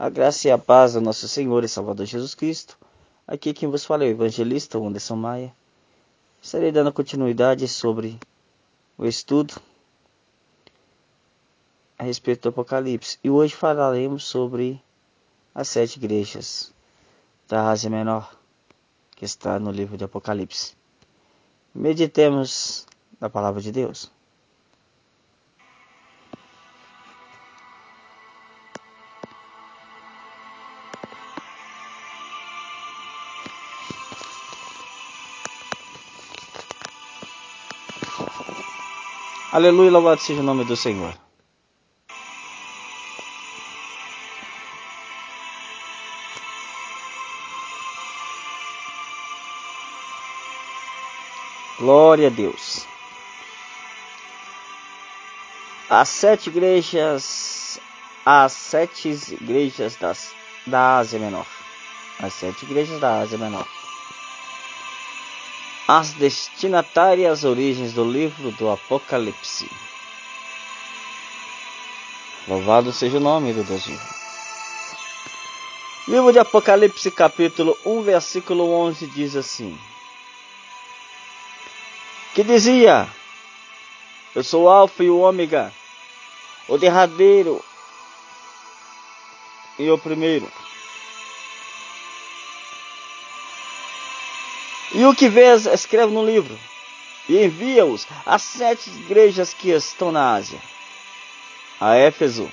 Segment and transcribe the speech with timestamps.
[0.00, 2.78] A graça e a paz do nosso Senhor e Salvador Jesus Cristo.
[3.26, 5.52] Aqui quem vos fala é o evangelista Anderson Maia.
[6.40, 8.16] Estarei dando continuidade sobre
[8.96, 9.60] o estudo
[11.98, 13.18] a respeito do Apocalipse.
[13.24, 14.80] E hoje falaremos sobre
[15.52, 16.72] as sete igrejas
[17.48, 18.32] da Ásia Menor,
[19.16, 20.76] que está no livro de Apocalipse.
[21.74, 22.86] Meditemos
[23.20, 24.12] na palavra de Deus.
[39.50, 41.14] Aleluia, louvado seja o nome do Senhor.
[51.78, 52.86] Glória a Deus.
[55.88, 57.80] As sete igrejas,
[58.26, 60.34] as sete igrejas das,
[60.66, 61.46] da Ásia Menor.
[62.20, 63.77] As sete igrejas da Ásia Menor.
[65.90, 69.70] As destinatárias origens do livro do Apocalipse.
[72.46, 74.14] Louvado seja o nome do Deus vivo.
[76.06, 79.78] Livro de Apocalipse, capítulo 1, versículo 11 diz assim:
[82.34, 83.08] Que dizia:
[84.34, 85.72] Eu sou o Alfa e o Ômega,
[86.68, 87.64] o derradeiro
[89.78, 90.52] e o primeiro.
[94.92, 96.58] E o que vês, escreve no livro,
[97.28, 100.60] e envia-os às sete igrejas que estão na Ásia:
[101.78, 102.50] a Éfeso,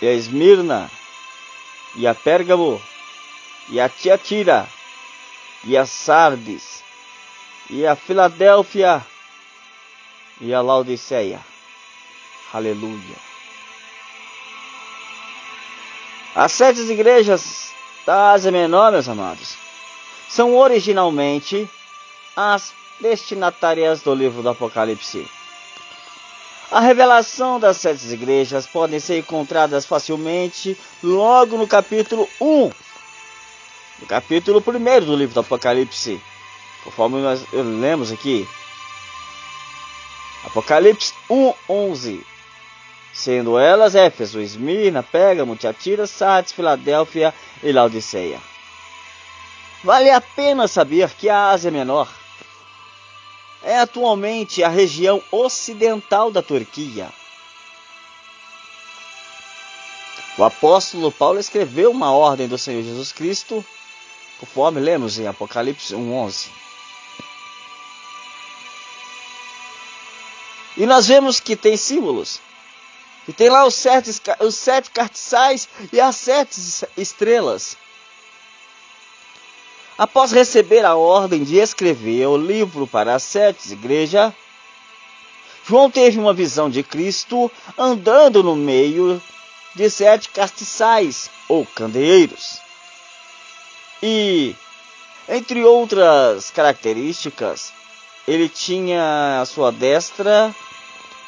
[0.00, 0.90] e a Esmirna,
[1.94, 2.80] e a Pérgamo,
[3.68, 4.66] e a Tiatira,
[5.64, 6.82] e a Sardes,
[7.68, 9.04] e a Filadélfia,
[10.40, 11.40] e a Laodiceia.
[12.52, 13.16] Aleluia.
[16.34, 17.72] As sete igrejas
[18.06, 19.65] da Ásia Menor, meus amados,
[20.36, 21.66] são originalmente
[22.36, 25.26] as destinatárias do livro do Apocalipse.
[26.70, 32.70] A revelação das sete igrejas podem ser encontradas facilmente logo no capítulo 1,
[34.00, 36.20] no capítulo 1 do livro do Apocalipse,
[36.84, 38.46] conforme nós lemos aqui.
[40.44, 42.26] Apocalipse 1, 11.
[43.10, 47.32] Sendo elas Éfeso, Esmirna, Pérgamo, Tiatira, Sardes, Filadélfia
[47.62, 48.38] e Laodiceia.
[49.86, 52.12] Vale a pena saber que a Ásia Menor
[53.62, 57.08] é atualmente a região ocidental da Turquia.
[60.36, 63.64] O apóstolo Paulo escreveu uma ordem do Senhor Jesus Cristo,
[64.40, 66.48] conforme lemos em Apocalipse 1:11.
[70.76, 72.40] E nós vemos que tem símbolos.
[73.28, 74.10] E tem lá os sete,
[74.40, 76.60] os sete cartiçais e as sete
[76.96, 77.76] estrelas.
[79.98, 84.32] Após receber a ordem de escrever o livro para as sete igrejas,
[85.66, 89.20] João teve uma visão de Cristo andando no meio
[89.74, 92.60] de sete castiçais ou candeeiros.
[94.02, 94.54] E,
[95.28, 97.72] entre outras características,
[98.28, 100.54] ele tinha à sua destra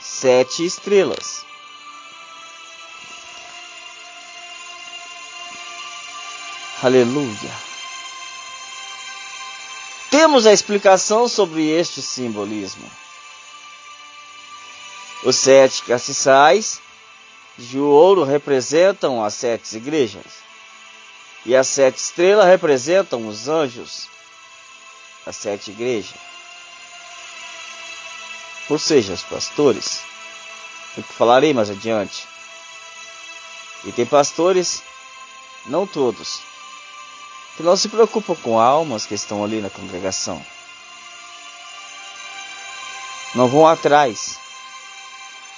[0.00, 1.46] sete estrelas.
[6.82, 7.69] Aleluia.
[10.10, 12.90] Temos a explicação sobre este simbolismo.
[15.22, 16.80] Os sete castiçais
[17.56, 20.24] de ouro representam as sete igrejas,
[21.46, 24.08] e as sete estrelas representam os anjos
[25.24, 26.18] das sete igrejas.
[28.68, 30.00] Ou seja, os pastores,
[30.96, 32.26] o que falarei mais adiante.
[33.84, 34.82] E tem pastores,
[35.66, 36.40] não todos,
[37.60, 40.42] que não se preocupam com almas que estão ali na congregação.
[43.34, 44.38] Não vão atrás.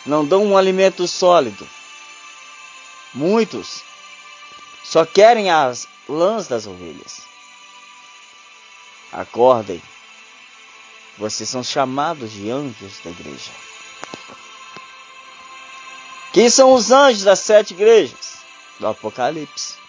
[0.04, 1.66] Não dão um alimento sólido.
[3.14, 3.84] Muitos
[4.82, 7.22] só querem as lãs das ovelhas.
[9.12, 9.80] Acordem.
[11.16, 13.52] Vocês são chamados de anjos da igreja.
[16.32, 18.38] Quem são os anjos das sete igrejas?
[18.80, 19.81] Do Apocalipse.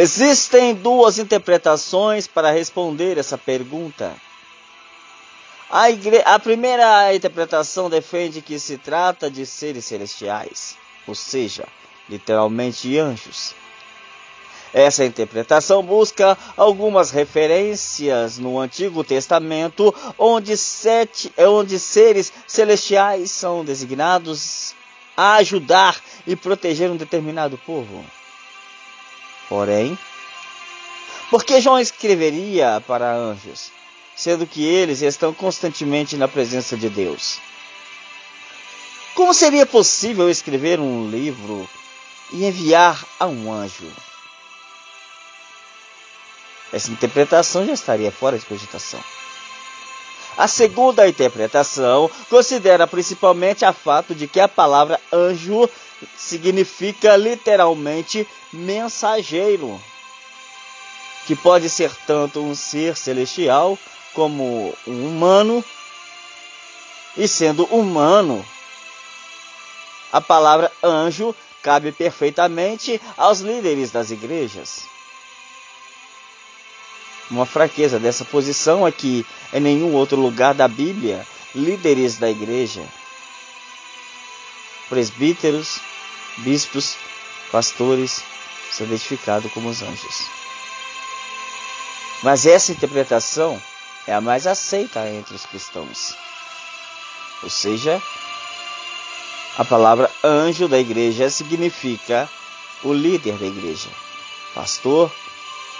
[0.00, 4.14] Existem duas interpretações para responder essa pergunta.
[5.68, 6.22] A, igre...
[6.24, 11.66] a, primeira interpretação defende que se trata de seres celestiais, ou seja,
[12.08, 13.56] literalmente anjos.
[14.72, 24.76] Essa interpretação busca algumas referências no Antigo Testamento, onde, sete, onde seres celestiais são designados
[25.16, 28.04] a ajudar e proteger um determinado povo.
[29.48, 29.98] Porém,
[31.30, 33.70] por que João escreveria para anjos,
[34.16, 37.38] sendo que eles estão constantemente na presença de Deus?
[39.14, 41.68] Como seria possível escrever um livro
[42.32, 43.90] e enviar a um anjo?
[46.72, 49.02] Essa interpretação já estaria fora de cogitação.
[50.38, 55.68] A segunda interpretação considera principalmente a fato de que a palavra anjo
[56.16, 59.82] significa literalmente mensageiro,
[61.26, 63.76] que pode ser tanto um ser celestial
[64.14, 65.64] como um humano,
[67.16, 68.46] e sendo humano,
[70.12, 74.82] a palavra anjo cabe perfeitamente aos líderes das igrejas.
[77.30, 82.82] Uma fraqueza dessa posição é que em nenhum outro lugar da Bíblia, líderes da igreja,
[84.88, 85.78] presbíteros,
[86.38, 86.96] bispos,
[87.52, 88.22] pastores,
[88.72, 90.26] são identificados como os anjos.
[92.22, 93.60] Mas essa interpretação
[94.06, 96.14] é a mais aceita entre os cristãos.
[97.42, 98.02] Ou seja,
[99.58, 102.28] a palavra anjo da igreja significa
[102.82, 103.90] o líder da igreja,
[104.54, 105.12] pastor,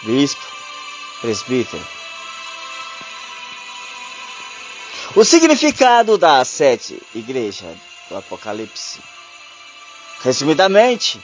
[0.02, 0.57] bispo,
[1.20, 1.85] presbítero.
[5.17, 7.75] O significado da sete igreja
[8.09, 9.00] do Apocalipse.
[10.23, 11.20] Resumidamente,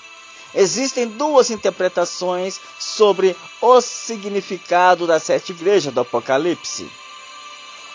[0.54, 6.88] existem duas interpretações sobre o significado das sete igrejas do Apocalipse.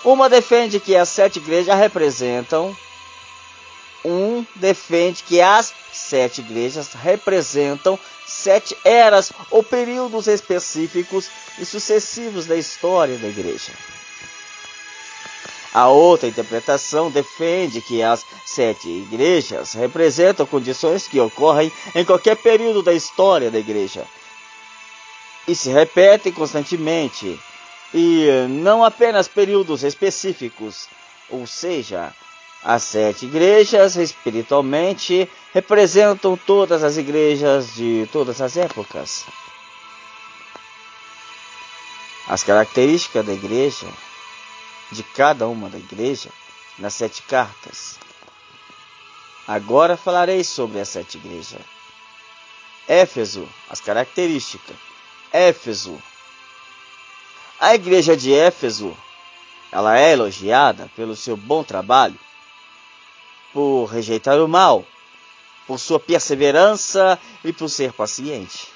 [0.04, 2.76] Uma defende que as sete igrejas representam
[4.04, 12.56] um defende que as sete igrejas representam sete eras ou períodos específicos e sucessivos da
[12.56, 13.72] história da igreja.
[15.74, 22.82] A outra interpretação defende que as sete igrejas representam condições que ocorrem em qualquer período
[22.82, 24.06] da história da igreja
[25.48, 27.40] e se repetem constantemente,
[27.92, 30.88] e não apenas períodos específicos,
[31.28, 32.14] ou seja,
[32.64, 39.26] as sete igrejas, espiritualmente, representam todas as igrejas de todas as épocas.
[42.28, 43.88] As características da igreja,
[44.92, 46.30] de cada uma da igreja,
[46.78, 47.98] nas sete cartas.
[49.48, 51.62] Agora falarei sobre as sete igrejas.
[52.88, 54.76] Éfeso, as características.
[55.32, 56.02] Éfeso.
[57.60, 58.96] A igreja de Éfeso,
[59.72, 62.20] ela é elogiada pelo seu bom trabalho
[63.54, 64.86] por rejeitar o mal,
[65.68, 68.68] por sua perseverança e por ser paciente.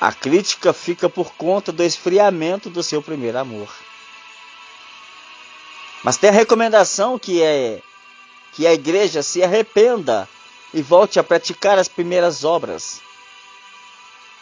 [0.00, 3.68] A crítica fica por conta do esfriamento do seu primeiro amor.
[6.02, 7.80] Mas tem a recomendação que é
[8.52, 10.28] que a igreja se arrependa
[10.74, 13.00] e volte a praticar as primeiras obras.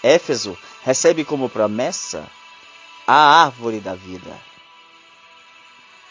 [0.02, 2.30] Éfeso recebe como promessa
[3.06, 4.40] a árvore da vida.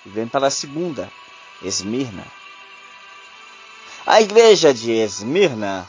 [0.06, 1.12] E vem para a segunda,
[1.62, 2.26] Esmirna.
[4.06, 5.88] A igreja de Esmirna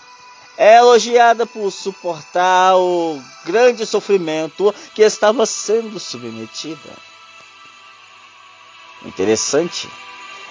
[0.56, 6.96] é elogiada por suportar o grande sofrimento que estava sendo submetida.
[9.02, 9.88] O interessante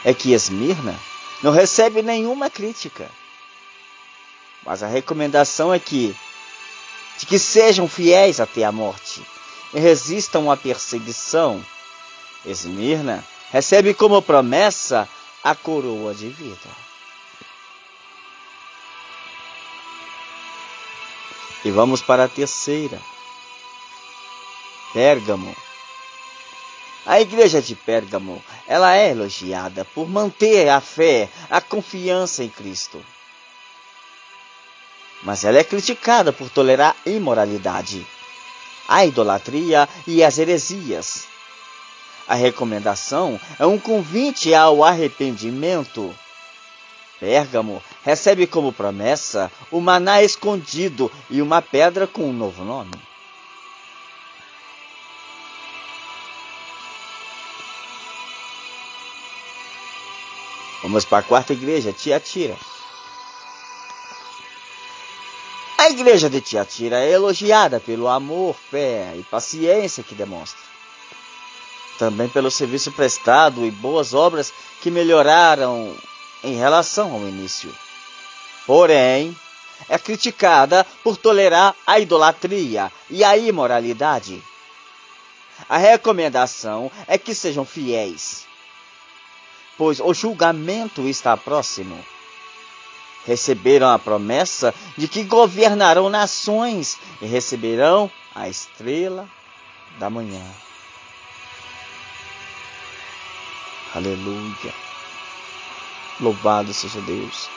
[0.03, 0.99] é que Esmirna
[1.43, 3.09] não recebe nenhuma crítica.
[4.65, 6.15] Mas a recomendação é que
[7.17, 9.21] de que sejam fiéis até a morte
[9.73, 11.63] e resistam à perseguição.
[12.45, 15.07] Esmirna recebe como promessa
[15.43, 16.69] a coroa de vida.
[21.63, 22.99] E vamos para a terceira.
[24.93, 25.55] Pérgamo.
[27.05, 33.03] A igreja de Pérgamo, ela é elogiada por manter a fé, a confiança em Cristo.
[35.23, 38.05] Mas ela é criticada por tolerar a imoralidade,
[38.87, 41.25] a idolatria e as heresias.
[42.29, 46.15] A recomendação é um convite ao arrependimento.
[47.19, 52.91] Pérgamo recebe como promessa o maná escondido e uma pedra com um novo nome.
[60.83, 62.55] Vamos para a quarta igreja, Tiatira.
[65.79, 70.68] A igreja de Tiatira é elogiada pelo amor, fé e paciência que demonstra
[71.99, 75.93] também pelo serviço prestado e boas obras que melhoraram
[76.41, 77.75] em relação ao início.
[78.65, 79.37] Porém,
[79.89, 84.41] é criticada por tolerar a idolatria e a imoralidade.
[85.67, 88.47] A recomendação é que sejam fiéis,
[89.77, 91.99] pois o julgamento está próximo.
[93.25, 99.27] receberam a promessa de que governarão nações e receberão a estrela
[99.99, 100.41] da manhã.
[103.93, 104.73] Aleluia.
[106.19, 107.49] Louvado seja Deus.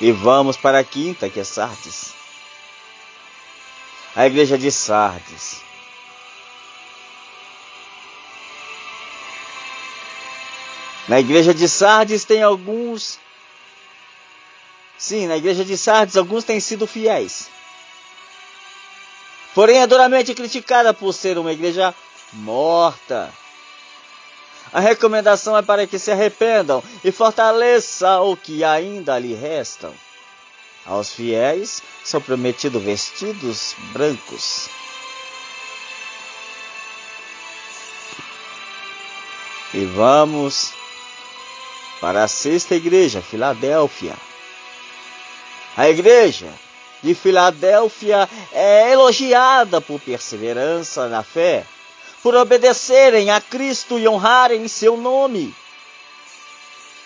[0.00, 2.14] E vamos para a quinta, que é Sardes.
[4.14, 5.62] A igreja de Sardes.
[11.08, 13.18] Na igreja de Sardes tem alguns.
[14.98, 17.55] Sim, na igreja de Sardes alguns têm sido fiéis.
[19.56, 21.94] Porém é duramente criticada por ser uma igreja
[22.34, 23.32] morta.
[24.70, 29.94] A recomendação é para que se arrependam e fortaleça o que ainda lhe restam.
[30.84, 34.68] Aos fiéis são prometidos vestidos brancos.
[39.72, 40.74] E vamos
[41.98, 44.16] para a sexta igreja, Filadélfia.
[45.74, 46.52] A igreja
[47.06, 51.64] de Filadélfia é elogiada por perseverança na fé,
[52.20, 55.54] por obedecerem a Cristo e honrarem seu nome.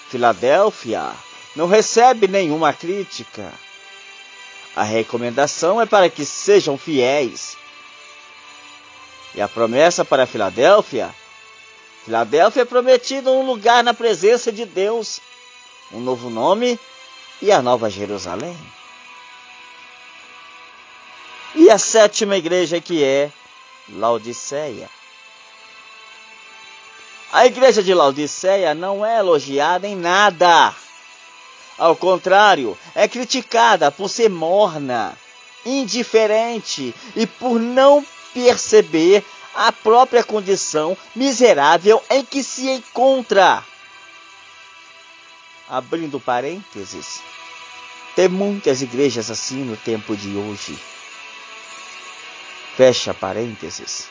[0.09, 1.13] Filadélfia
[1.55, 3.53] não recebe nenhuma crítica.
[4.75, 7.59] A recomendação é para que sejam fiéis.
[9.35, 11.15] E a promessa para Filadélfia
[12.07, 15.21] Filadélfia é prometido um lugar na presença de Deus,
[15.93, 16.81] um novo nome
[17.43, 18.57] e a nova Jerusalém.
[21.55, 23.31] E a sétima igreja que é
[23.89, 24.89] Laodiceia.
[27.33, 30.75] A igreja de Laodiceia não é elogiada em nada.
[31.79, 35.17] Ao contrário, é criticada por ser morna,
[35.65, 38.05] indiferente e por não
[38.35, 43.65] perceber a própria condição miserável em que se encontra.
[45.69, 47.21] Abrindo parênteses,
[48.15, 50.79] tem muitas igrejas assim no tempo de hoje.
[52.77, 54.09] Fecha parênteses.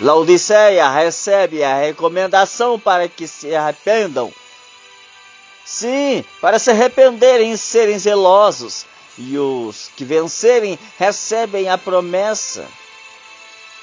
[0.00, 4.32] Laodiceia recebe a recomendação para que se arrependam.
[5.64, 8.86] Sim, para se arrependerem e serem zelosos,
[9.18, 12.66] e os que vencerem recebem a promessa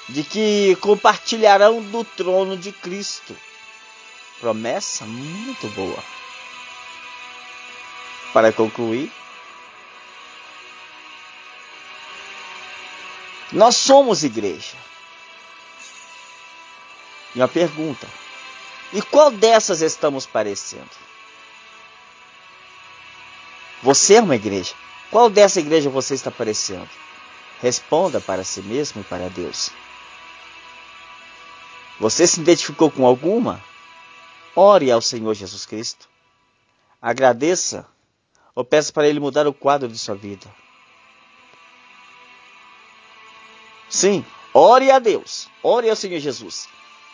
[0.08, 3.36] de que compartilharão do trono de Cristo.
[4.40, 6.04] Promessa muito boa.
[8.32, 9.12] Para concluir,
[13.56, 14.76] nós somos igreja.
[17.34, 18.06] E uma pergunta:
[18.92, 20.90] e qual dessas estamos parecendo?
[23.82, 24.74] Você é uma igreja.
[25.10, 26.90] Qual dessa igreja você está parecendo?
[27.62, 29.72] Responda para si mesmo e para Deus.
[31.98, 33.64] Você se identificou com alguma?
[34.54, 36.10] Ore ao Senhor Jesus Cristo.
[37.02, 37.88] Agradeça
[38.54, 40.54] ou peça para Ele mudar o quadro de sua vida.
[43.96, 46.68] Sim, ore a Deus, ore ao Senhor Jesus.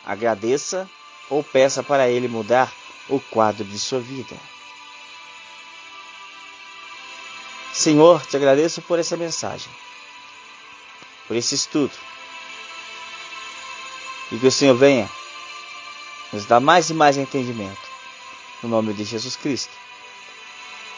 [0.03, 0.89] Agradeça
[1.29, 2.73] ou peça para Ele mudar
[3.07, 4.35] o quadro de sua vida.
[7.71, 9.71] Senhor, te agradeço por essa mensagem,
[11.27, 11.93] por esse estudo.
[14.31, 15.07] E que o Senhor venha
[16.33, 17.91] nos dar mais e mais entendimento.
[18.63, 19.71] No nome de Jesus Cristo.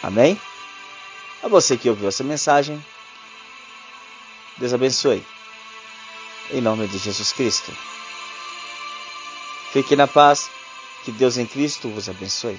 [0.02, 0.40] Amém?
[1.44, 2.82] A você que ouviu essa mensagem,
[4.58, 5.33] Deus abençoe.
[6.52, 7.72] Em nome de Jesus Cristo.
[9.72, 10.50] Fique na paz.
[11.04, 12.58] Que Deus em Cristo vos abençoe.